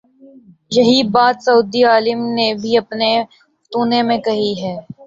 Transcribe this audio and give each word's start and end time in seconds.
یہی 0.71 0.99
بات 1.13 1.35
سعودی 1.45 1.81
عالم 1.91 2.19
نے 2.37 2.47
بھی 2.61 2.71
اپنے 2.77 3.11
فتوے 3.71 3.99
میں 4.07 4.19
کہی 4.27 4.53
ہے۔ 4.61 4.75